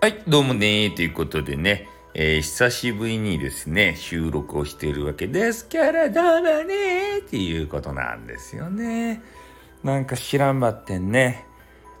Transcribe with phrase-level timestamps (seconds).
[0.00, 9.20] はい、どうもねということでね、えー、久しぶりにですね、収録をしているわけですから、どうもねっていうことなんですよね。
[9.82, 11.44] なんか知らんばってんね、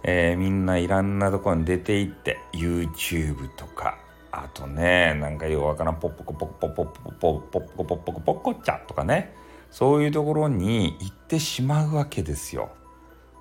[0.04, 3.98] えー、みんないろんなとこに出て行って、YouTube とか、
[4.30, 9.34] あとね、なんかよくわからん、ポッポコポッポポッポポッポポッポコポッポコポッコチャとかね、
[9.72, 12.77] そういうところに行ってしまうわけですよ。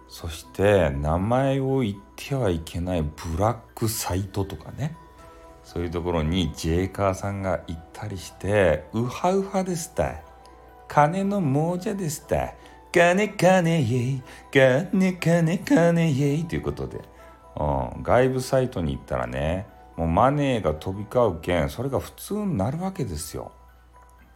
[0.10, 4.96] そして名前を言ってはいけないブラックサイトとかね。
[5.64, 10.22] そういうところにジェイカーさんが行ったりしてウハウハですた。
[10.88, 12.54] 金の亡者ですた。
[12.92, 17.02] 金金イェイ金金金イェイということで、
[17.58, 23.52] うん、外部サイトに行ったらねもうマネーが飛び交うけんそれが普通になるわけですよ。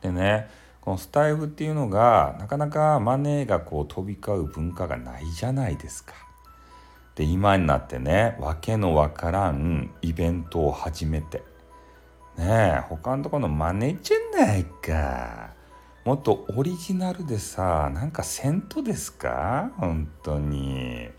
[0.01, 0.49] でね
[0.81, 6.13] このスタイフっていうのがなかなかマネーがこう飛び交う文化がないじゃないですか。
[7.15, 11.43] で今になってねわけのわからんイベントを始めて
[12.37, 15.51] ねえ他のとこの真似じゃないか。
[16.03, 19.71] もっとオリジナルでさなんかせんとですか？
[19.77, 21.09] 本当に。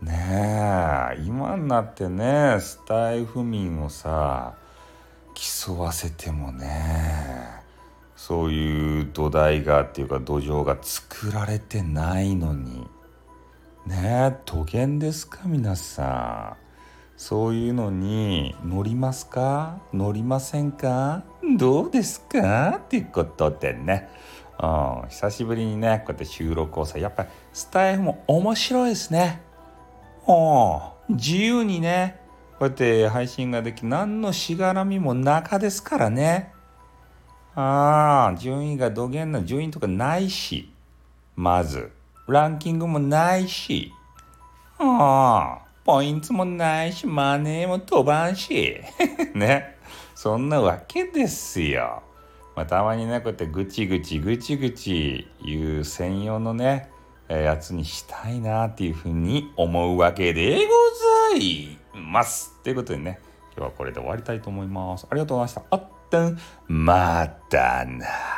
[0.00, 4.54] ねえ今になってねスタイフ民をさ
[5.34, 7.66] 競わせてもね
[8.18, 12.84] そういう土台がっていうか土壌が作られてないのに。
[13.86, 16.66] ねえ都言ですか皆さん。
[17.16, 19.78] そういうのに乗りますか？
[19.94, 21.22] 乗りませんか？
[21.56, 22.80] どうですか？
[22.84, 24.08] っていうことでね、
[24.60, 24.66] う
[25.06, 29.42] ん、久しぶりにねこうやって収録をさやっぱりスタイルも面白いですね。
[30.26, 32.20] うん自由にね
[32.58, 36.52] こうやって配信ができ何のしがらみも中ですからね。
[37.60, 40.70] ああ、順位が土源の順位とかないし、
[41.34, 41.90] まず、
[42.28, 43.92] ランキングもないし、
[44.78, 48.80] ああ、ポイントもないし、マネーも飛ばんし、
[49.34, 49.76] ね。
[50.14, 52.04] そんなわけですよ。
[52.54, 56.88] まあ、たまにね、こうやってぐちぐちぐちぐち言う専用のね、
[57.28, 62.54] やつにしたいなっていうふうに思うわけでございます。
[62.62, 63.18] ということでね、
[63.56, 65.08] 今日はこれで終わりたいと思います。
[65.10, 65.97] ありがとうございました。
[66.08, 68.37] ったんまたな。